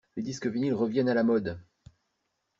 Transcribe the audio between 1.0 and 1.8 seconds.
à la mode.